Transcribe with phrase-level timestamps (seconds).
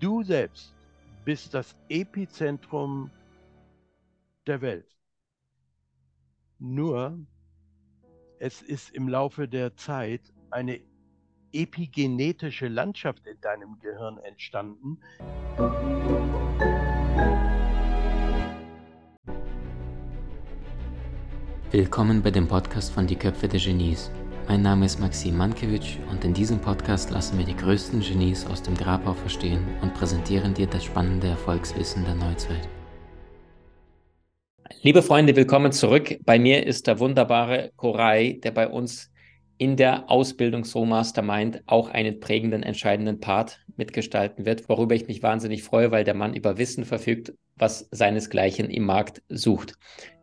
[0.00, 0.74] Du selbst
[1.24, 3.10] bist das Epizentrum
[4.46, 4.96] der Welt.
[6.60, 7.18] Nur,
[8.38, 10.20] es ist im Laufe der Zeit
[10.52, 10.80] eine
[11.52, 15.00] epigenetische Landschaft in deinem Gehirn entstanden.
[21.72, 24.12] Willkommen bei dem Podcast von Die Köpfe der Genies.
[24.48, 28.62] Mein Name ist Maxim Mankewitsch und in diesem Podcast lassen wir die größten Genies aus
[28.62, 32.66] dem Grabau verstehen und präsentieren dir das spannende Erfolgswissen der Neuzeit.
[34.80, 36.18] Liebe Freunde, willkommen zurück.
[36.24, 39.12] Bei mir ist der wunderbare Koray, der bei uns
[39.58, 45.22] in der Ausbildung So Mastermind auch einen prägenden, entscheidenden Part mitgestalten wird, worüber ich mich
[45.22, 49.74] wahnsinnig freue, weil der Mann über Wissen verfügt, was seinesgleichen im Markt sucht.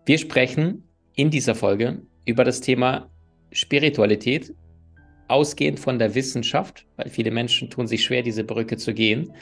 [0.04, 3.12] Wir sprechen in dieser Folge über das Thema
[3.56, 4.54] Spiritualität,
[5.30, 9.34] ausgehend von der Wissenschaft, weil viele Menschen tun sich schwer, diese Brücke zu gehen.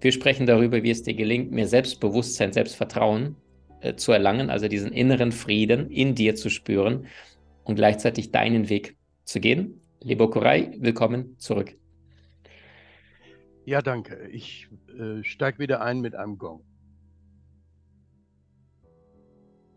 [0.00, 3.36] Wir sprechen darüber, wie es dir gelingt, mehr Selbstbewusstsein, Selbstvertrauen
[3.80, 7.06] äh, zu erlangen, also diesen inneren Frieden in dir zu spüren
[7.64, 9.80] und gleichzeitig deinen Weg zu gehen.
[10.02, 11.74] Lieber Koray, willkommen zurück.
[13.64, 14.28] Ja, danke.
[14.32, 16.62] Ich äh, steige wieder ein mit einem Gong.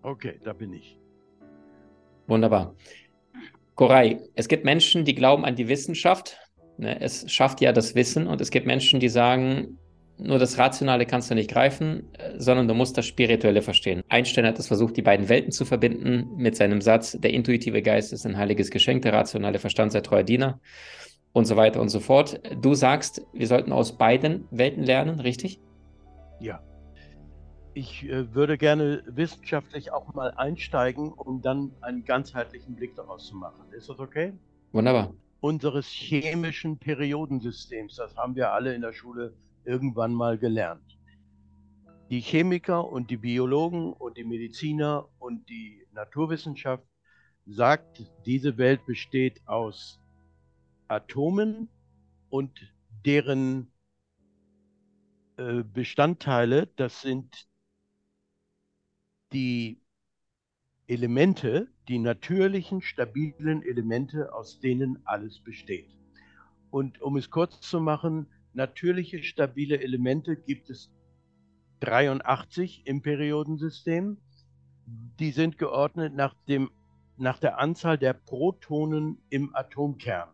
[0.02, 1.00] Okay, da bin ich.
[2.28, 2.76] Wunderbar.
[3.76, 6.38] Koray, es gibt Menschen, die glauben an die Wissenschaft.
[6.78, 7.00] Ne?
[7.02, 9.78] Es schafft ja das Wissen und es gibt Menschen, die sagen,
[10.18, 14.02] nur das Rationale kannst du nicht greifen, äh, sondern du musst das Spirituelle verstehen.
[14.08, 18.14] Einstein hat es versucht, die beiden Welten zu verbinden mit seinem Satz, der intuitive Geist
[18.14, 20.62] ist ein heiliges Geschenk, der rationale Verstand sei treuer Diener
[21.34, 22.40] und so weiter und so fort.
[22.62, 25.60] Du sagst, wir sollten aus beiden Welten lernen, richtig?
[26.40, 26.62] Ja
[27.76, 33.36] ich äh, würde gerne wissenschaftlich auch mal einsteigen, um dann einen ganzheitlichen Blick daraus zu
[33.36, 33.72] machen.
[33.74, 34.34] Ist das okay?
[34.72, 35.14] Wunderbar.
[35.42, 39.34] Unseres chemischen Periodensystems, das haben wir alle in der Schule
[39.66, 40.98] irgendwann mal gelernt.
[42.10, 46.86] Die Chemiker und die Biologen und die Mediziner und die Naturwissenschaft
[47.46, 50.00] sagt, diese Welt besteht aus
[50.88, 51.68] Atomen
[52.30, 52.74] und
[53.06, 53.72] deren
[55.38, 57.48] äh, Bestandteile, das sind
[59.36, 59.82] die
[60.88, 65.90] Elemente, die natürlichen, stabilen Elemente, aus denen alles besteht.
[66.72, 70.90] Und um es kurz zu machen, natürliche, stabile Elemente gibt es
[71.82, 74.18] 83 im Periodensystem.
[75.20, 76.72] Die sind geordnet nach, dem,
[77.18, 80.30] nach der Anzahl der Protonen im Atomkern.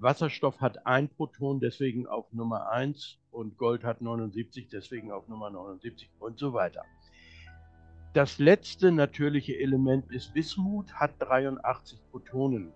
[0.00, 5.48] Wasserstoff hat ein Proton, deswegen auf Nummer 1 und Gold hat 79, deswegen auf Nummer
[5.48, 6.82] 79 und so weiter.
[8.12, 12.72] Das letzte natürliche Element ist Bismut, hat 83 Protonen.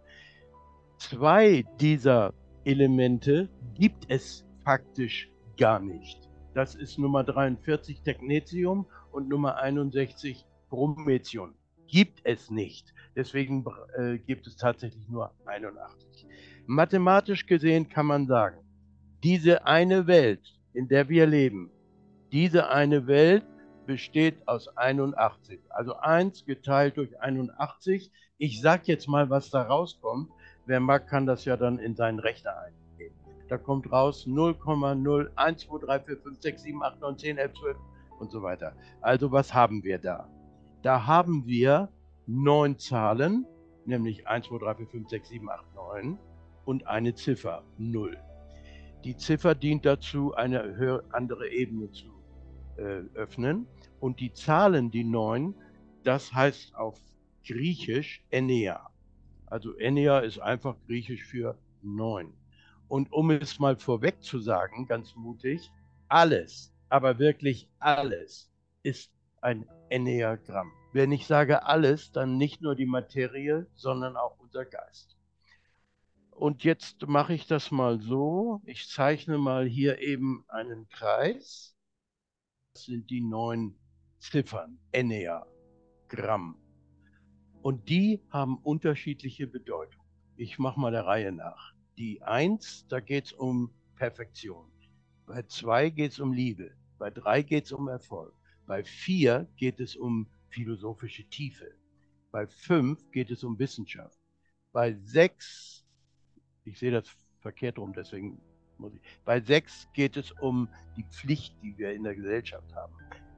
[0.96, 2.32] Zwei dieser
[2.64, 6.30] Elemente gibt es faktisch gar nicht.
[6.54, 11.54] Das ist Nummer 43 Technetium und Nummer 61 Brometium.
[11.86, 12.94] Gibt es nicht.
[13.14, 13.62] Deswegen
[13.98, 16.26] äh, gibt es tatsächlich nur 81.
[16.66, 18.56] Mathematisch gesehen kann man sagen,
[19.22, 21.70] diese eine Welt, in der wir leben,
[22.32, 23.44] diese eine Welt
[23.86, 25.60] besteht aus 81.
[25.70, 28.10] Also 1 geteilt durch 81.
[28.38, 30.30] Ich sage jetzt mal, was da rauskommt.
[30.66, 33.14] Wer mag, kann das ja dann in seinen Rechner eingeben.
[33.48, 37.52] Da kommt raus 0,0, 1, 2, 3, 4, 5, 6, 7, 8, 9, 10, 11,
[37.54, 37.76] 12
[38.18, 38.74] und so weiter.
[39.00, 40.28] Also was haben wir da?
[40.82, 41.88] Da haben wir
[42.26, 43.46] neun Zahlen,
[43.84, 46.18] nämlich 1, 2, 3, 4, 5, 6, 7, 8, 9
[46.64, 48.18] und eine Ziffer 0.
[49.04, 52.15] Die Ziffer dient dazu, eine andere Ebene zu
[52.76, 53.66] äh, öffnen.
[54.00, 55.54] Und die Zahlen, die neun,
[56.04, 57.00] das heißt auf
[57.46, 58.90] Griechisch Enea.
[59.46, 62.32] Also Enea ist einfach Griechisch für neun.
[62.88, 65.70] Und um es mal vorweg zu sagen, ganz mutig,
[66.08, 68.50] alles, aber wirklich alles
[68.82, 70.72] ist ein Enneagramm.
[70.92, 75.16] Wenn ich sage alles, dann nicht nur die Materie, sondern auch unser Geist.
[76.30, 78.60] Und jetzt mache ich das mal so.
[78.64, 81.75] Ich zeichne mal hier eben einen Kreis.
[82.84, 83.74] Sind die neun
[84.18, 86.56] Ziffern, Enneagramm.
[87.62, 90.04] Und die haben unterschiedliche Bedeutung.
[90.36, 91.74] Ich mache mal der Reihe nach.
[91.98, 94.70] Die 1, da geht es um Perfektion.
[95.26, 96.70] Bei 2 geht es um Liebe.
[96.98, 98.34] Bei 3 geht es um Erfolg.
[98.66, 101.74] Bei 4 geht es um philosophische Tiefe.
[102.30, 104.18] Bei 5 geht es um Wissenschaft.
[104.72, 105.84] Bei 6,
[106.64, 107.08] ich sehe das
[107.40, 108.40] verkehrt rum, deswegen
[108.78, 109.00] muss ich.
[109.24, 112.92] Bei 6 geht es um die Pflicht, die wir in der Gesellschaft haben.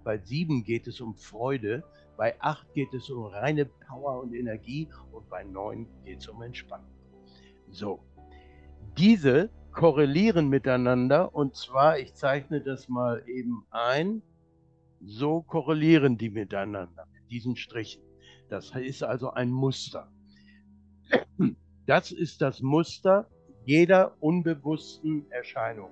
[0.05, 1.85] Bei sieben geht es um Freude,
[2.17, 6.43] bei acht geht es um reine Power und Energie und bei neun geht es um
[6.43, 6.90] Entspannung.
[7.70, 8.00] So,
[8.96, 11.35] diese korrelieren miteinander.
[11.35, 14.23] Und zwar, ich zeichne das mal eben ein.
[15.00, 18.02] So korrelieren die miteinander mit diesen Strichen.
[18.49, 20.11] Das ist also ein Muster.
[21.87, 23.31] Das ist das Muster
[23.69, 25.91] jeder unbewussten Erscheinung.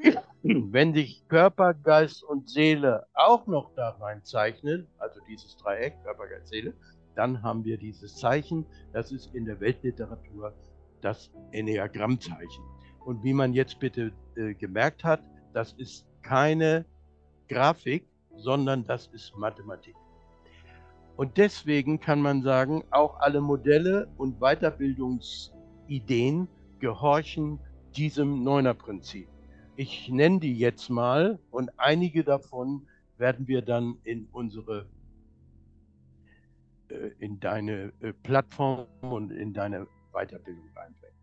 [0.44, 6.28] Wenn sich Körper, Geist und Seele auch noch da rein zeichnen, also dieses Dreieck, Körper,
[6.28, 6.72] Geist, Seele,
[7.16, 8.64] dann haben wir dieses Zeichen.
[8.92, 10.54] Das ist in der Weltliteratur
[11.00, 12.64] das Enneagrammzeichen.
[13.04, 15.20] Und wie man jetzt bitte äh, gemerkt hat,
[15.52, 16.84] das ist keine
[17.48, 18.06] Grafik,
[18.36, 19.96] sondern das ist Mathematik.
[21.16, 24.40] Und deswegen kann man sagen, auch alle Modelle und
[25.90, 26.48] Weiterbildungsideen
[26.78, 27.58] gehorchen
[27.96, 29.28] diesem Neuner-Prinzip.
[29.74, 32.86] Ich nenne die jetzt mal und einige davon
[33.18, 34.88] werden wir dann in unsere
[36.88, 41.18] äh, in deine äh, Plattform und in deine Weiterbildung reinbringen.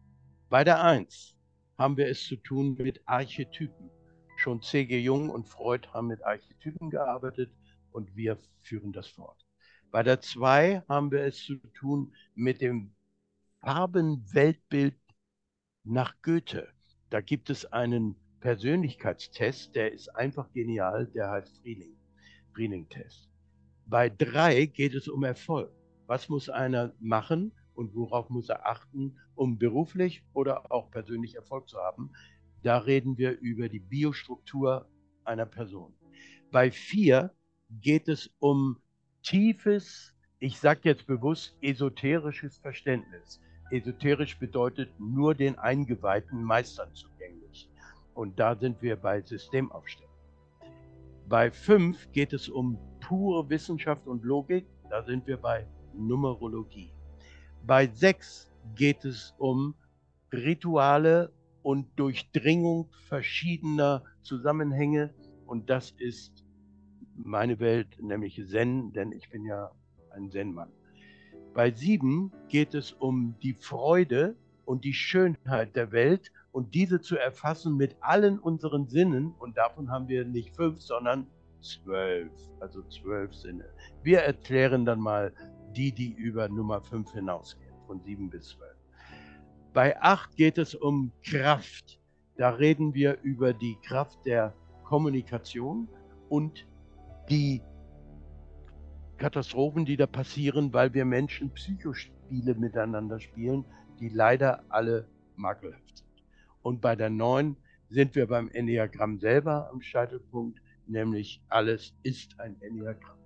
[0.50, 1.36] Bei der 1
[1.78, 3.90] haben wir es zu tun mit Archetypen.
[4.36, 5.00] Schon C.G.
[5.00, 7.52] Jung und Freud haben mit Archetypen gearbeitet
[7.92, 9.46] und wir führen das fort.
[9.92, 12.92] Bei der 2 haben wir es zu tun mit dem
[13.62, 14.95] Farbenweltbild
[15.83, 16.68] nach Goethe.
[17.09, 21.95] Da gibt es einen Persönlichkeitstest, der ist einfach genial, der heißt Frieling.
[22.54, 23.30] Frieling-Test.
[23.86, 25.71] Bei 3 geht es um Erfolg.
[26.07, 31.69] Was muss einer machen, und worauf muss er achten, um beruflich oder auch persönlich Erfolg
[31.69, 32.12] zu haben.
[32.63, 34.89] Da reden wir über die Biostruktur
[35.24, 35.94] einer Person.
[36.51, 37.31] Bei vier
[37.69, 38.77] geht es um
[39.21, 43.39] tiefes, ich sage jetzt bewusst, esoterisches Verständnis.
[43.72, 47.69] Esoterisch bedeutet nur den eingeweihten Meistern zugänglich.
[48.14, 50.14] Und da sind wir bei Systemaufstellung.
[51.28, 54.66] Bei fünf geht es um pure Wissenschaft und Logik.
[54.90, 56.94] Da sind wir bei Numerologie.
[57.66, 59.75] Bei 6 geht es um
[60.31, 65.13] Rituale und Durchdringung verschiedener Zusammenhänge.
[65.46, 66.46] Und das ist
[67.16, 69.72] meine Welt, nämlich Zen, denn ich bin ja
[70.12, 70.72] ein Zen-Mann.
[71.57, 77.18] Bei 7 geht es um die Freude und die Schönheit der Welt und diese zu
[77.18, 79.33] erfassen mit allen unseren Sinnen.
[79.39, 81.25] Und davon haben wir nicht fünf, sondern
[81.62, 83.65] zwölf, also zwölf Sinne.
[84.04, 85.33] Wir erklären dann mal
[85.75, 88.71] die, die über Nummer 5 hinausgehen, von 7 bis 12.
[89.74, 92.00] Bei 8 geht es um Kraft.
[92.36, 94.53] Da reden wir über die Kraft der
[94.83, 95.88] Kommunikation
[96.30, 96.68] und
[97.31, 97.63] die
[99.18, 103.66] Katastrophen, die da passieren, weil wir Menschen Psychospiele miteinander spielen,
[104.00, 106.08] die leider alle makelhaft sind.
[106.62, 107.56] Und bei der 9
[107.90, 113.18] sind wir beim Enneagramm selber am Scheitelpunkt, nämlich alles ist ein Enneagramm.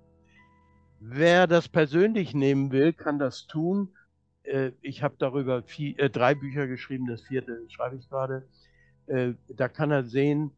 [1.00, 3.90] Wer das persönlich nehmen will, kann das tun.
[4.44, 8.48] Äh, ich habe darüber vier, äh, drei Bücher geschrieben, das vierte schreibe ich gerade.
[9.08, 10.52] Äh, da kann er sehen,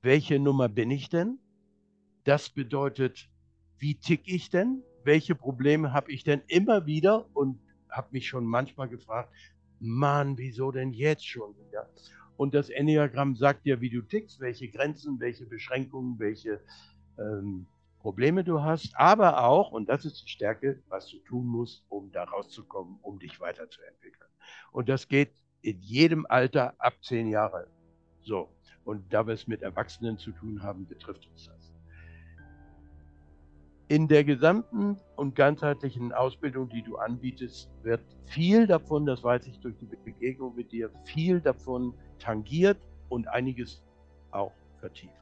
[0.00, 1.38] welche Nummer bin ich denn?
[2.24, 3.28] Das bedeutet,
[3.78, 4.82] wie tick ich denn?
[5.04, 7.26] Welche Probleme habe ich denn immer wieder?
[7.34, 7.60] Und
[7.90, 9.32] habe mich schon manchmal gefragt,
[9.80, 11.88] Mann, wieso denn jetzt schon wieder?
[12.36, 16.60] Und das Enneagramm sagt dir, wie du tickst, welche Grenzen, welche Beschränkungen, welche
[17.18, 17.66] ähm,
[18.00, 22.10] Probleme du hast, aber auch, und das ist die Stärke, was du tun musst, um
[22.12, 24.30] da rauszukommen, um dich weiterzuentwickeln.
[24.72, 25.32] Und das geht
[25.62, 27.68] in jedem Alter ab zehn Jahre.
[28.20, 28.50] So.
[28.84, 31.63] Und da wir es mit Erwachsenen zu tun haben, betrifft uns das.
[33.94, 39.60] In der gesamten und ganzheitlichen Ausbildung, die du anbietest, wird viel davon, das weiß ich
[39.60, 42.76] durch die Begegnung mit dir, viel davon tangiert
[43.08, 43.84] und einiges
[44.32, 45.14] auch vertieft.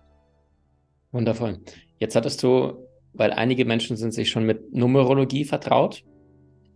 [1.11, 1.59] Wundervoll.
[1.99, 6.03] Jetzt hattest du, weil einige Menschen sind sich schon mit Numerologie vertraut.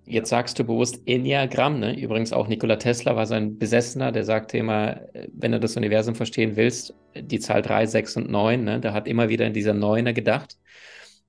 [0.05, 1.99] Jetzt sagst du bewusst Enneagramm, ne?
[1.99, 5.00] Übrigens auch Nikola Tesla war sein Besessener, der sagte immer,
[5.33, 8.81] wenn du das Universum verstehen willst, die Zahl 3, 6 und 9, ne?
[8.81, 10.59] Der hat immer wieder in dieser Neuner gedacht.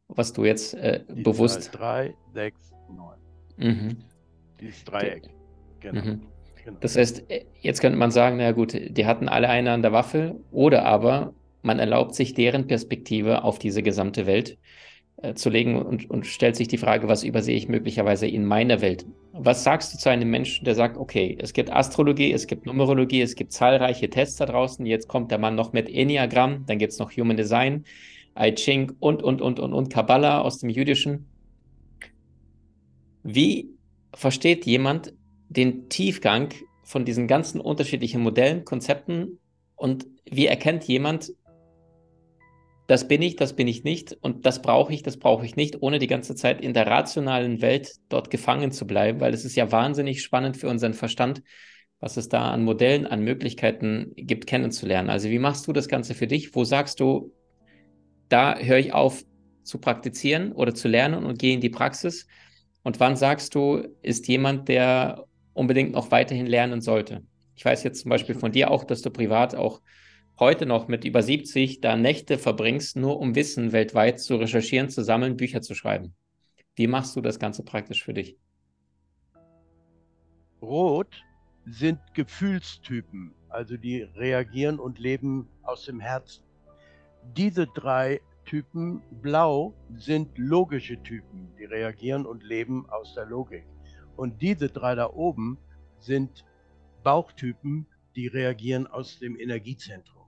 [0.10, 1.72] Was du jetzt äh, bewusst.
[1.74, 3.18] Zahl 3, 6, 9.
[3.58, 3.98] Mhm.
[4.60, 5.30] Dieses Dreieck.
[5.80, 6.02] Genau.
[6.02, 6.22] Mhm.
[6.64, 6.78] genau.
[6.80, 7.26] Das heißt,
[7.62, 11.34] jetzt könnte man sagen, na gut, die hatten alle eine an der Waffel, oder aber
[11.62, 14.58] man erlaubt sich deren Perspektive auf diese gesamte Welt
[15.18, 18.82] äh, zu legen und, und stellt sich die Frage, was übersehe ich möglicherweise in meiner
[18.82, 19.06] Welt?
[19.34, 23.22] Was sagst du zu einem Menschen, der sagt, okay, es gibt Astrologie, es gibt Numerologie,
[23.22, 26.94] es gibt zahlreiche Tests da draußen, jetzt kommt der Mann noch mit Enneagramm, dann gibt
[26.94, 27.84] es noch Human Design,
[28.40, 31.28] I Ching und, und, und, und, und Kabbalah aus dem Jüdischen.
[33.24, 33.72] Wie
[34.14, 35.14] versteht jemand
[35.50, 36.54] den Tiefgang
[36.84, 39.40] von diesen ganzen unterschiedlichen Modellen, Konzepten
[39.76, 41.34] und wie erkennt jemand,
[42.88, 45.82] das bin ich, das bin ich nicht und das brauche ich, das brauche ich nicht,
[45.82, 49.58] ohne die ganze Zeit in der rationalen Welt dort gefangen zu bleiben, weil es ist
[49.58, 51.44] ja wahnsinnig spannend für unseren Verstand,
[52.00, 55.10] was es da an Modellen, an Möglichkeiten gibt, kennenzulernen.
[55.10, 56.56] Also wie machst du das Ganze für dich?
[56.56, 57.34] Wo sagst du,
[58.30, 59.24] da höre ich auf
[59.64, 62.28] zu praktizieren oder zu lernen und gehe in die Praxis?
[62.84, 67.24] Und wann sagst du, ist jemand, der unbedingt noch weiterhin lernen sollte?
[67.56, 69.82] Ich weiß jetzt zum Beispiel von dir auch, dass du privat auch
[70.40, 75.04] heute noch mit über 70 da Nächte verbringst, nur um Wissen weltweit zu recherchieren, zu
[75.04, 76.16] sammeln, Bücher zu schreiben.
[76.76, 78.38] Wie machst du das Ganze praktisch für dich?
[80.62, 81.24] Rot
[81.66, 86.47] sind Gefühlstypen, also die reagieren und leben aus dem Herzen.
[87.36, 93.66] Diese drei Typen, blau, sind logische Typen, die reagieren und leben aus der Logik.
[94.16, 95.58] Und diese drei da oben
[96.00, 96.46] sind
[97.04, 100.26] Bauchtypen, die reagieren aus dem Energiezentrum.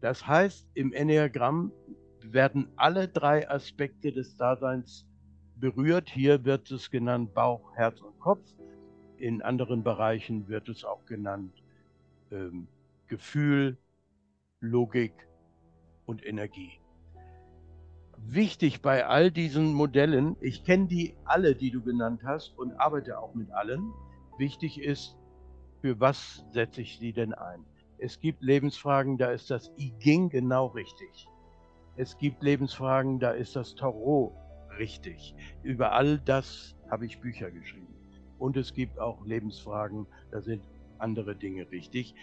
[0.00, 1.72] Das heißt, im Enneagramm
[2.20, 5.06] werden alle drei Aspekte des Daseins
[5.56, 6.10] berührt.
[6.10, 8.52] Hier wird es genannt Bauch, Herz und Kopf.
[9.16, 11.54] In anderen Bereichen wird es auch genannt
[12.30, 12.66] ähm,
[13.06, 13.78] Gefühl,
[14.60, 15.12] Logik
[16.06, 16.80] und Energie.
[18.16, 23.18] Wichtig bei all diesen Modellen, ich kenne die alle, die du genannt hast und arbeite
[23.18, 23.92] auch mit allen.
[24.38, 25.16] Wichtig ist,
[25.82, 27.64] für was setze ich sie denn ein?
[27.98, 31.28] Es gibt Lebensfragen, da ist das I Ging genau richtig.
[31.96, 34.32] Es gibt Lebensfragen, da ist das Tarot
[34.78, 35.34] richtig.
[35.62, 37.94] Über all das habe ich Bücher geschrieben.
[38.38, 40.64] Und es gibt auch Lebensfragen, da sind
[40.98, 42.14] andere Dinge richtig.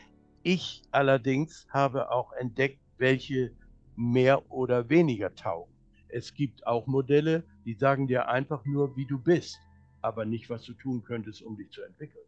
[0.43, 3.51] Ich allerdings habe auch entdeckt, welche
[3.95, 5.74] mehr oder weniger taugen.
[6.07, 9.60] Es gibt auch Modelle, die sagen dir einfach nur, wie du bist,
[10.01, 12.25] aber nicht, was du tun könntest, um dich zu entwickeln.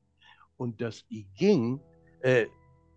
[0.57, 1.79] Und das I Ging,
[2.21, 2.47] äh,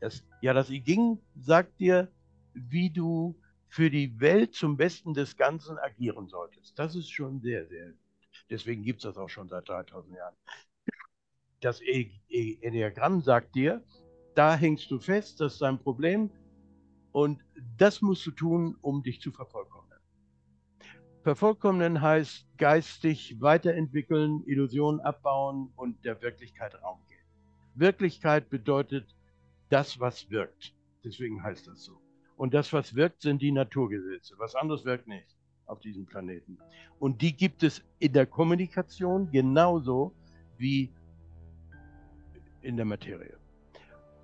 [0.01, 2.09] das, ja, das I Ging sagt dir,
[2.55, 3.35] wie du
[3.69, 6.79] für die Welt zum Besten des Ganzen agieren solltest.
[6.79, 7.99] Das ist schon sehr, sehr gut.
[8.49, 10.35] Deswegen gibt es das auch schon seit 3000 Jahren.
[11.61, 13.83] Das e e Enneagramm sagt dir,
[14.35, 16.31] da hängst du fest, das ist dein Problem
[17.17, 17.43] und
[17.79, 19.99] das musst du tun, um dich zu vervollkommnen.
[21.23, 27.25] Vervollkommnen heißt geistig weiterentwickeln, Illusionen abbauen und der Wirklichkeit Raum geben.
[27.75, 29.17] Wirklichkeit bedeutet
[29.71, 30.75] das, was wirkt.
[31.05, 31.99] Deswegen heißt das so.
[32.37, 34.35] Und das, was wirkt, sind die Naturgesetze.
[34.37, 36.59] Was anderes wirkt nicht auf diesem Planeten.
[36.99, 40.13] Und die gibt es in der Kommunikation genauso
[40.59, 40.93] wie
[42.61, 43.36] in der Materie.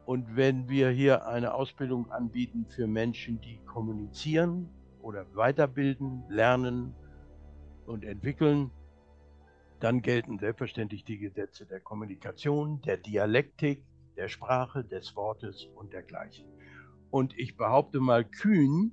[0.04, 4.68] Und wenn wir hier eine Ausbildung anbieten für Menschen, die kommunizieren
[5.00, 6.94] oder weiterbilden, lernen
[7.87, 8.71] und entwickeln,
[9.80, 13.85] dann gelten selbstverständlich die Gesetze der Kommunikation, der Dialektik,
[14.16, 16.47] der Sprache, des Wortes und dergleichen.
[17.11, 18.92] Und ich behaupte mal kühn,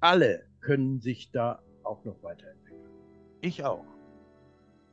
[0.00, 2.90] alle können sich da auch noch weiterentwickeln.
[3.40, 3.84] Ich auch.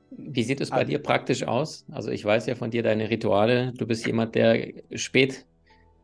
[0.10, 1.86] Wie sieht es bei also, dir praktisch aus?
[1.92, 3.74] Also ich weiß ja von dir deine Rituale.
[3.74, 5.46] Du bist jemand, der spät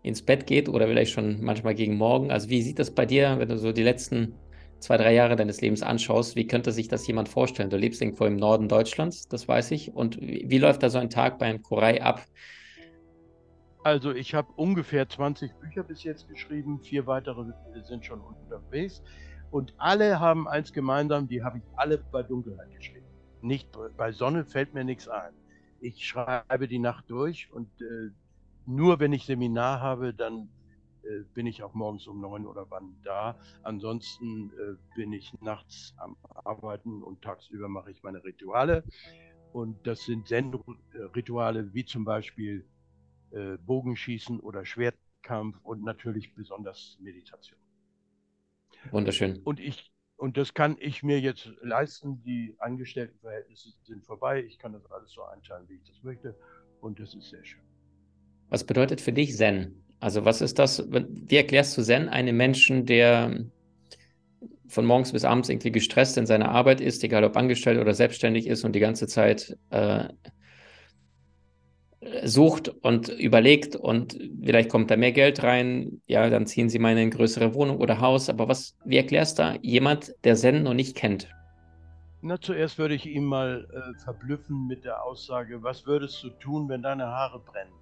[0.01, 2.31] ins Bett geht oder vielleicht schon manchmal gegen morgen.
[2.31, 4.36] Also wie sieht das bei dir, wenn du so die letzten
[4.79, 6.36] zwei, drei Jahre deines Lebens anschaust?
[6.36, 7.69] Wie könnte sich das jemand vorstellen?
[7.69, 9.93] Du lebst irgendwo im Norden Deutschlands, das weiß ich.
[9.93, 12.25] Und wie, wie läuft da so ein Tag beim Korai ab?
[13.83, 17.51] Also ich habe ungefähr 20 Bücher bis jetzt geschrieben, vier weitere
[17.83, 19.01] sind schon unterwegs
[19.51, 23.02] und alle haben eins gemeinsam, die habe ich alle bei Dunkelheit geschrieben.
[23.44, 25.34] Nicht bei Sonne fällt mir nichts ein.
[25.80, 28.10] Ich schreibe die Nacht durch und äh,
[28.66, 30.50] nur wenn ich Seminar habe, dann
[31.04, 33.38] äh, bin ich auch morgens um neun oder wann da.
[33.64, 38.84] Ansonsten äh, bin ich nachts am Arbeiten und tagsüber mache ich meine Rituale.
[39.52, 42.66] Und das sind Zen-Rituale wie zum Beispiel
[43.32, 47.60] äh, Bogenschießen oder Schwertkampf und natürlich besonders Meditation.
[48.92, 49.42] Wunderschön.
[49.44, 52.22] Und ich und das kann ich mir jetzt leisten.
[52.24, 54.43] Die Angestelltenverhältnisse sind vorbei.
[54.43, 56.36] Ich kann das alles so einteilen, wie ich das möchte.
[56.82, 57.62] Und das ist sehr schön.
[58.50, 59.84] Was bedeutet für dich Zen?
[60.00, 60.88] Also was ist das?
[60.91, 63.46] Wie erklärst du Zen einem Menschen, der
[64.67, 68.48] von morgens bis abends irgendwie gestresst in seiner Arbeit ist, egal ob angestellt oder selbstständig
[68.48, 70.10] ist und die ganze Zeit äh,
[72.24, 76.91] sucht und überlegt und vielleicht kommt da mehr Geld rein, ja, dann ziehen sie mal
[76.91, 78.29] in eine größere Wohnung oder Haus.
[78.29, 81.27] Aber was, wie erklärst du jemand, der Zen noch nicht kennt?
[82.22, 86.70] Na, zuerst würde ich ihn mal äh, verblüffen mit der Aussage, was würdest du tun,
[86.70, 87.74] wenn deine Haare brennen?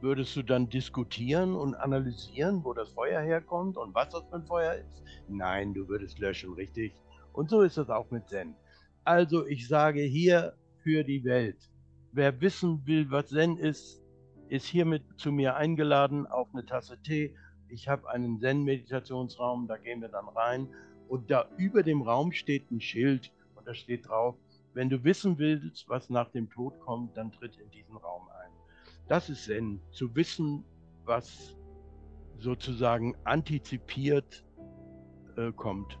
[0.00, 4.46] Würdest du dann diskutieren und analysieren, wo das Feuer herkommt und was das für ein
[4.46, 5.02] Feuer ist?
[5.28, 6.92] Nein, du würdest löschen, richtig?
[7.32, 8.54] Und so ist es auch mit Zen.
[9.04, 11.58] Also ich sage hier für die Welt,
[12.12, 14.02] Wer wissen will, was Zen ist,
[14.48, 17.34] ist hiermit zu mir eingeladen auf eine Tasse Tee.
[17.68, 20.68] Ich habe einen Zen-Meditationsraum, da gehen wir dann rein.
[21.08, 24.36] Und da über dem Raum steht ein Schild und da steht drauf,
[24.74, 28.50] wenn du wissen willst, was nach dem Tod kommt, dann tritt in diesen Raum ein.
[29.08, 30.64] Das ist Zen, zu wissen,
[31.04, 31.56] was
[32.38, 34.44] sozusagen antizipiert
[35.36, 35.98] äh, kommt.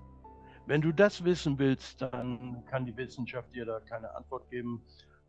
[0.66, 4.82] Wenn du das wissen willst, dann kann die Wissenschaft dir da keine Antwort geben,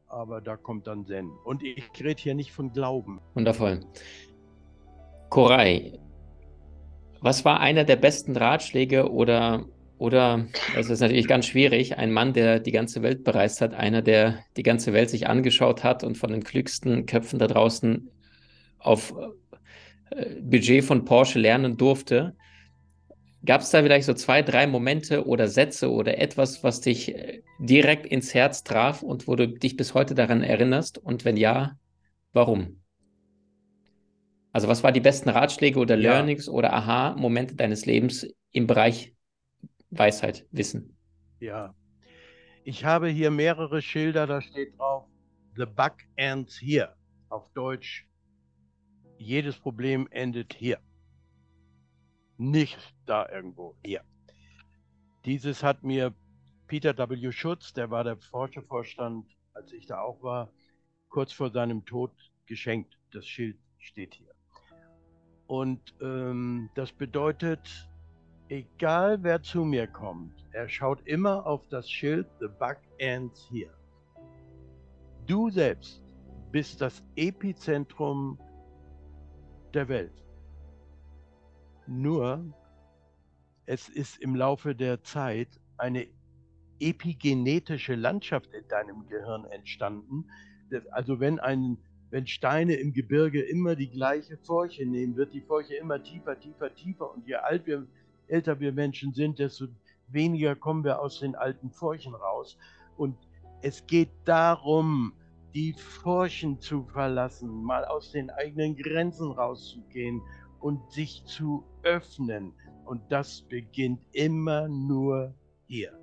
[0.08, 1.32] aber da kommt dann Zen.
[1.44, 3.20] Und ich rede hier nicht von Glauben.
[3.34, 3.82] Wundervoll.
[5.30, 6.00] Koray,
[7.22, 9.66] was war einer der besten Ratschläge oder,
[9.98, 10.46] oder,
[10.76, 14.40] das ist natürlich ganz schwierig, ein Mann, der die ganze Welt bereist hat, einer, der
[14.56, 18.10] die ganze Welt sich angeschaut hat und von den klügsten Köpfen da draußen
[18.80, 19.14] auf
[20.12, 22.36] äh, Budget von Porsche lernen durfte.
[23.48, 27.42] Gab es da vielleicht so zwei, drei Momente oder Sätze oder etwas, was dich äh,
[27.60, 30.98] direkt ins Herz traf und wo du dich bis heute daran erinnerst?
[30.98, 31.80] Und wenn ja,
[32.34, 32.84] warum?
[34.51, 36.51] Also was waren die besten Ratschläge oder Learnings ja.
[36.51, 39.16] oder Aha-Momente deines Lebens im Bereich
[39.92, 40.98] Weisheit, Wissen?
[41.39, 41.74] Ja,
[42.66, 45.06] ich habe hier mehrere Schilder, da steht drauf,
[45.56, 46.96] The Bug Ends Here.
[47.30, 48.06] Auf Deutsch,
[49.18, 50.80] jedes Problem endet hier
[52.38, 54.03] nicht da irgendwo hier.
[55.25, 56.13] Dieses hat mir
[56.67, 57.32] Peter W.
[57.32, 60.51] Schutz, der war der Forschervorstand, als ich da auch war,
[61.10, 62.12] kurz vor seinem Tod
[62.46, 62.98] geschenkt.
[63.12, 64.34] Das Schild steht hier.
[65.48, 67.89] Und ähm, das bedeutet,
[68.50, 73.74] egal wer zu mir kommt, er schaut immer auf das Schild The Bug Ends Here.
[75.25, 76.03] Du selbst
[76.51, 78.39] bist das Epizentrum
[79.74, 80.26] der Welt.
[81.88, 82.44] Nur,
[83.65, 86.08] es ist im Laufe der Zeit eine
[86.79, 90.29] epigenetische Landschaft in deinem Gehirn entstanden.
[90.91, 91.77] Also wenn ein,
[92.10, 96.74] wenn Steine im Gebirge immer die gleiche Furche nehmen, wird die Furche immer tiefer, tiefer,
[96.75, 97.13] tiefer.
[97.13, 97.88] Und je alt wir,
[98.27, 99.67] älter wir Menschen sind, desto
[100.10, 102.58] weniger kommen wir aus den alten Furchen raus.
[102.98, 103.17] Und
[103.62, 105.13] es geht darum,
[105.56, 110.22] die Furchen zu verlassen, mal aus den eigenen Grenzen rauszugehen
[110.60, 112.54] und sich zu öffnen.
[112.86, 115.34] Und das beginnt immer nur
[115.68, 115.98] hier.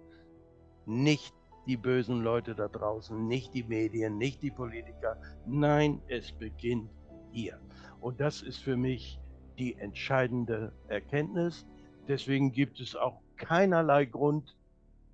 [0.87, 1.34] Nicht
[1.66, 5.16] die bösen Leute da draußen, nicht die Medien, nicht die Politiker.
[5.46, 6.90] Nein, es beginnt
[7.31, 7.59] hier.
[8.00, 9.18] Und das ist für mich
[9.59, 11.66] die entscheidende Erkenntnis.
[12.07, 14.57] Deswegen gibt es auch keinerlei Grund,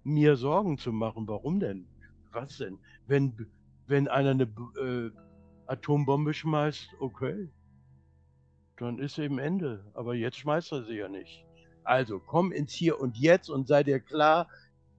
[0.02, 1.28] mir Sorgen zu machen.
[1.28, 1.86] Warum denn?
[2.32, 2.78] Was denn?
[3.06, 3.46] Wenn,
[3.86, 5.10] wenn einer eine äh,
[5.66, 7.48] Atombombe schmeißt, okay,
[8.80, 9.84] dann ist eben Ende.
[9.94, 11.44] Aber jetzt schmeißt er sie ja nicht.
[11.84, 14.48] Also komm ins Hier und Jetzt und sei dir klar,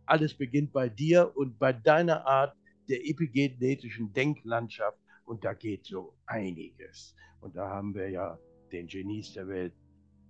[0.06, 2.56] alles beginnt bei dir und bei deiner Art
[2.90, 4.98] der epigenetischen Denklandschaft.
[5.26, 7.16] Und da geht so einiges.
[7.40, 8.38] Und da haben wir ja
[8.72, 9.74] den Genies der Welt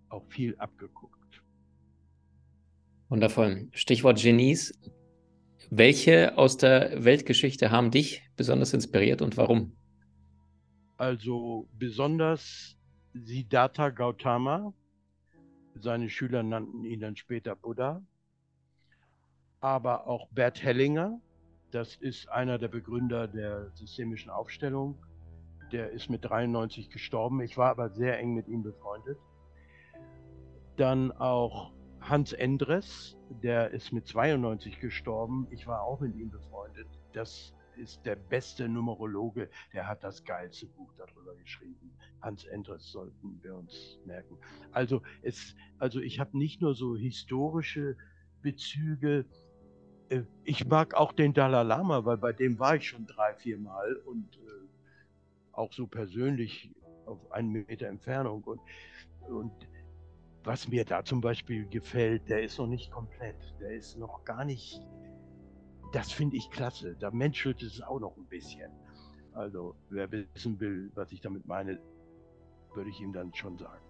[0.10, 1.42] auch viel abgeguckt.
[3.10, 3.68] Wundervoll.
[3.72, 4.74] Stichwort Genies.
[5.70, 9.76] Welche aus der Weltgeschichte haben dich besonders inspiriert und warum?
[10.98, 12.78] Also besonders
[13.14, 14.74] Siddhartha Gautama.
[15.76, 18.02] Seine Schüler nannten ihn dann später Buddha.
[19.60, 21.20] Aber auch Bert Hellinger,
[21.72, 24.98] das ist einer der Begründer der systemischen Aufstellung.
[25.72, 27.42] Der ist mit 93 gestorben.
[27.42, 29.18] Ich war aber sehr eng mit ihm befreundet.
[30.76, 31.72] Dann auch
[32.02, 35.48] Hans Endres, der ist mit 92 gestorben.
[35.52, 36.88] Ich war auch mit ihm befreundet.
[37.14, 41.92] Das ist der beste Numerologe, der hat das geilste Buch darüber geschrieben.
[42.22, 44.38] Hans Endres sollten wir uns merken.
[44.72, 47.98] Also, es, also ich habe nicht nur so historische
[48.42, 49.26] Bezüge,
[50.10, 53.58] äh, ich mag auch den Dalai Lama, weil bei dem war ich schon drei, vier
[53.58, 54.68] Mal und äh,
[55.54, 56.72] auch so persönlich
[57.06, 58.44] auf einen Meter Entfernung.
[58.44, 58.62] Und,
[59.28, 59.52] und
[60.44, 63.36] was mir da zum Beispiel gefällt, der ist noch nicht komplett.
[63.60, 64.82] Der ist noch gar nicht
[65.92, 66.96] das finde ich klasse.
[67.00, 68.72] Da menschelt es auch noch ein bisschen.
[69.34, 71.80] Also, wer wissen will, was ich damit meine,
[72.74, 73.82] würde ich ihm dann schon sagen.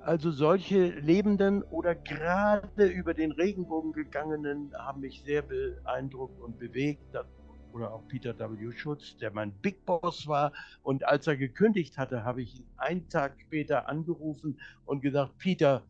[0.00, 7.16] Also solche Lebenden oder gerade über den Regenbogen gegangenen haben mich sehr beeindruckt und bewegt.
[7.72, 8.70] Oder auch Peter W.
[8.72, 10.52] Schutz, der mein Big Boss war.
[10.82, 15.82] Und als er gekündigt hatte, habe ich ihn einen Tag später angerufen und gesagt, Peter,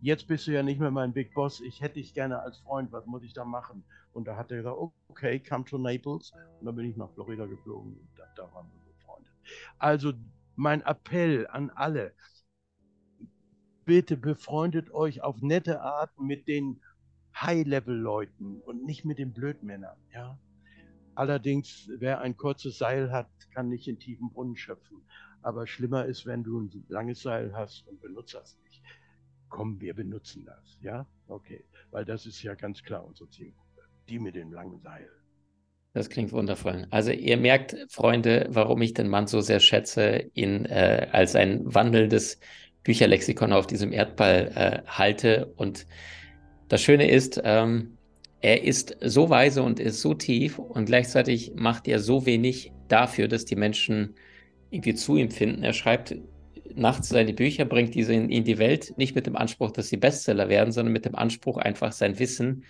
[0.00, 2.90] jetzt bist du ja nicht mehr mein Big Boss, ich hätte dich gerne als Freund,
[2.92, 3.84] was muss ich da machen?
[4.18, 4.76] Und da hat er gesagt,
[5.10, 6.32] okay, come to Naples.
[6.58, 9.32] Und dann bin ich nach Florida geflogen da, da waren wir befreundet.
[9.78, 10.12] Also
[10.56, 12.12] mein Appell an alle,
[13.84, 16.80] bitte befreundet euch auf nette Art mit den
[17.40, 19.98] High-Level-Leuten und nicht mit den Blödmännern.
[20.12, 20.36] Ja?
[21.14, 25.00] Allerdings, wer ein kurzes Seil hat, kann nicht in tiefen Brunnen schöpfen.
[25.42, 28.82] Aber schlimmer ist, wenn du ein langes Seil hast und benutzt das nicht.
[29.48, 30.76] Komm, wir benutzen das.
[30.80, 31.64] Ja, okay.
[31.92, 33.67] Weil das ist ja ganz klar unsere Zielgruppe
[34.08, 35.08] die mit dem langen Seil.
[35.94, 36.86] Das klingt wundervoll.
[36.90, 41.62] Also ihr merkt, Freunde, warum ich den Mann so sehr schätze, ihn äh, als ein
[41.64, 42.38] wandelndes
[42.84, 45.52] Bücherlexikon auf diesem Erdball äh, halte.
[45.56, 45.86] Und
[46.68, 47.98] das Schöne ist, ähm,
[48.40, 53.26] er ist so weise und ist so tief und gleichzeitig macht er so wenig dafür,
[53.26, 54.14] dass die Menschen
[54.70, 55.64] irgendwie zu ihm finden.
[55.64, 56.14] Er schreibt
[56.74, 59.96] nachts seine Bücher, bringt diese in, in die Welt, nicht mit dem Anspruch, dass sie
[59.96, 62.64] Bestseller werden, sondern mit dem Anspruch, einfach sein Wissen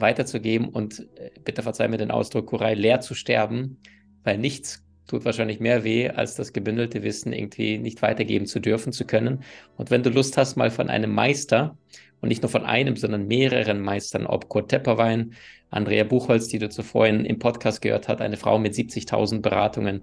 [0.00, 3.78] weiterzugeben und äh, bitte verzeih mir den Ausdruck, Kurai, leer zu sterben,
[4.24, 8.92] weil nichts tut wahrscheinlich mehr weh, als das gebündelte Wissen irgendwie nicht weitergeben zu dürfen,
[8.92, 9.44] zu können.
[9.76, 11.76] Und wenn du Lust hast, mal von einem Meister
[12.20, 15.34] und nicht nur von einem, sondern mehreren Meistern, ob Kurt Tepperwein,
[15.70, 20.02] Andrea Buchholz, die du zuvor im Podcast gehört hast, eine Frau mit 70.000 Beratungen,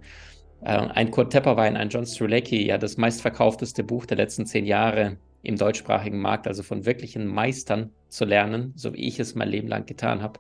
[0.62, 5.17] äh, ein Kurt Tepperwein, ein John Strzelecki, ja das meistverkaufteste Buch der letzten zehn Jahre
[5.43, 9.67] im deutschsprachigen Markt, also von wirklichen Meistern zu lernen, so wie ich es mein Leben
[9.67, 10.39] lang getan habe,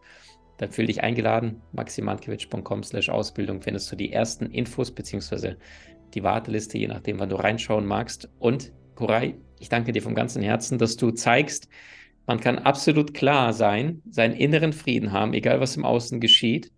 [0.57, 1.61] dann fühl dich eingeladen.
[1.73, 5.57] maximankiewicz.com slash Ausbildung findest du die ersten Infos beziehungsweise
[6.13, 8.29] die Warteliste, je nachdem, wann du reinschauen magst.
[8.39, 11.67] Und Kurai, ich danke dir vom ganzen Herzen, dass du zeigst,
[12.25, 16.71] man kann absolut klar sein, seinen inneren Frieden haben, egal was im Außen geschieht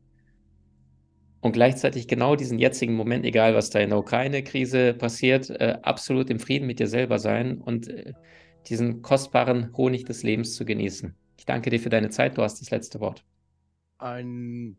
[1.46, 6.32] und gleichzeitig genau diesen jetzigen Moment, egal was da in der Ukraine-Krise passiert, äh, absolut
[6.32, 8.14] im Frieden mit dir selber sein und äh,
[8.68, 11.14] diesen kostbaren Honig des Lebens zu genießen.
[11.38, 12.40] Ich danke dir für deine Zeit.
[12.40, 13.24] Du hast das letzte Wort.
[14.00, 14.76] Ein,